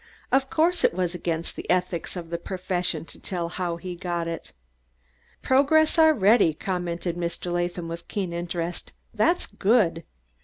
Of 0.31 0.49
course 0.49 0.83
it 0.83 0.95
was 0.95 1.13
against 1.13 1.55
the 1.55 1.69
ethics 1.69 2.15
of 2.15 2.31
the 2.31 2.39
profession 2.39 3.05
to 3.05 3.19
tell 3.19 3.49
how 3.49 3.77
he 3.77 3.95
got 3.95 4.27
it. 4.27 4.51
"Progress 5.43 5.99
already," 5.99 6.55
commented 6.55 7.15
Mr. 7.15 7.51
Latham 7.53 7.87
with 7.87 8.07
keen 8.07 8.33
interest. 8.33 8.93
"That's 9.13 9.45
good." 9.45 10.03